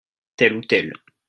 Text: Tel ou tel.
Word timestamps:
Tel 0.41 0.57
ou 0.59 0.65
tel. 0.73 0.89